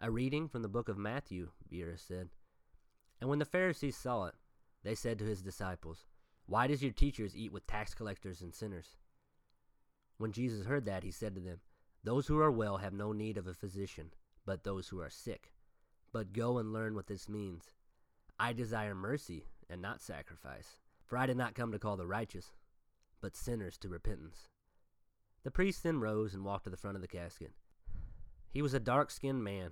A 0.00 0.10
reading 0.10 0.46
from 0.46 0.62
the 0.62 0.68
book 0.68 0.88
of 0.88 0.98
Matthew, 0.98 1.48
Vera 1.70 1.96
said. 1.96 2.28
And 3.20 3.30
when 3.30 3.38
the 3.38 3.44
Pharisees 3.46 3.96
saw 3.96 4.26
it, 4.26 4.34
they 4.84 4.94
said 4.94 5.18
to 5.18 5.24
his 5.24 5.42
disciples, 5.42 6.04
Why 6.46 6.66
does 6.66 6.82
your 6.82 6.92
teachers 6.92 7.36
eat 7.36 7.52
with 7.52 7.66
tax 7.66 7.94
collectors 7.94 8.42
and 8.42 8.54
sinners? 8.54 8.96
When 10.18 10.32
Jesus 10.32 10.66
heard 10.66 10.84
that, 10.84 11.04
he 11.04 11.10
said 11.10 11.34
to 11.34 11.40
them, 11.40 11.60
Those 12.04 12.26
who 12.26 12.38
are 12.40 12.50
well 12.50 12.76
have 12.78 12.92
no 12.92 13.12
need 13.12 13.38
of 13.38 13.46
a 13.46 13.54
physician, 13.54 14.12
but 14.44 14.64
those 14.64 14.88
who 14.88 15.00
are 15.00 15.10
sick. 15.10 15.52
But 16.12 16.32
go 16.34 16.58
and 16.58 16.72
learn 16.72 16.94
what 16.94 17.06
this 17.06 17.28
means. 17.28 17.70
I 18.38 18.52
desire 18.52 18.94
mercy 18.94 19.46
and 19.70 19.80
not 19.80 20.02
sacrifice, 20.02 20.76
for 21.06 21.16
I 21.16 21.26
did 21.26 21.36
not 21.36 21.54
come 21.54 21.72
to 21.72 21.78
call 21.78 21.96
the 21.96 22.06
righteous, 22.06 22.52
but 23.22 23.36
sinners 23.36 23.78
to 23.78 23.88
repentance. 23.88 24.48
The 25.44 25.50
priest 25.50 25.82
then 25.82 26.00
rose 26.00 26.34
and 26.34 26.44
walked 26.44 26.64
to 26.64 26.70
the 26.70 26.76
front 26.76 26.96
of 26.96 27.00
the 27.00 27.08
casket. 27.08 27.52
He 28.50 28.60
was 28.60 28.74
a 28.74 28.80
dark 28.80 29.10
skinned 29.10 29.42
man 29.42 29.70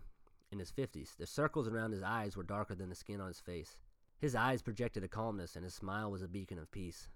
in 0.51 0.59
his 0.59 0.71
fifties. 0.71 1.15
The 1.19 1.27
circles 1.27 1.69
around 1.69 1.93
his 1.93 2.03
eyes 2.03 2.37
were 2.37 2.43
darker 2.43 2.75
than 2.75 2.89
the 2.89 2.95
skin 2.95 3.21
on 3.21 3.29
his 3.29 3.41
face. 3.41 3.77
His 4.19 4.35
eyes 4.35 4.63
projected 4.63 5.05
a 5.05 5.09
calmness, 5.09 5.55
and 5.57 5.65
his 5.65 5.75
smile 5.75 6.11
was 6.11 6.23
a 6.23 6.29
beacon 6.29 6.59
of 6.59 6.71
peace. 6.71 7.09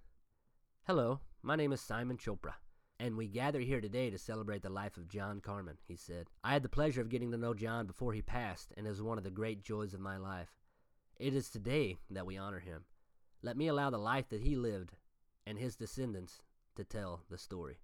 Hello, 0.86 1.20
my 1.42 1.56
name 1.56 1.72
is 1.72 1.80
Simon 1.80 2.16
Chopra, 2.16 2.54
and 3.00 3.16
we 3.16 3.26
gather 3.26 3.60
here 3.60 3.80
today 3.80 4.10
to 4.10 4.18
celebrate 4.18 4.62
the 4.62 4.68
life 4.68 4.96
of 4.96 5.08
John 5.08 5.40
Carmen, 5.40 5.78
he 5.86 5.96
said. 5.96 6.28
I 6.42 6.52
had 6.52 6.62
the 6.62 6.68
pleasure 6.68 7.00
of 7.00 7.08
getting 7.08 7.30
to 7.30 7.38
know 7.38 7.54
John 7.54 7.86
before 7.86 8.12
he 8.12 8.22
passed, 8.22 8.72
and 8.76 8.86
it 8.86 8.90
was 8.90 9.02
one 9.02 9.18
of 9.18 9.24
the 9.24 9.30
great 9.30 9.62
joys 9.62 9.94
of 9.94 10.00
my 10.00 10.16
life. 10.16 10.54
It 11.18 11.34
is 11.34 11.48
today 11.48 11.98
that 12.10 12.26
we 12.26 12.36
honor 12.36 12.60
him. 12.60 12.84
Let 13.42 13.56
me 13.56 13.68
allow 13.68 13.90
the 13.90 13.98
life 13.98 14.28
that 14.30 14.42
he 14.42 14.56
lived 14.56 14.92
and 15.46 15.58
his 15.58 15.76
descendants 15.76 16.42
to 16.76 16.84
tell 16.84 17.22
the 17.30 17.38
story. 17.38 17.78